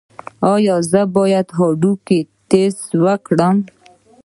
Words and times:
ایا 0.53 0.75
زه 0.91 1.01
باید 1.15 1.47
د 1.49 1.55
هډوکو 1.57 2.19
ټسټ 2.49 2.89
وکړم؟ 3.05 3.57